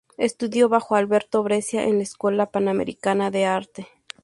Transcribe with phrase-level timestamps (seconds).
[0.17, 3.87] Estudió bajo Alberto Breccia en la Escuela Panamericana de Arte.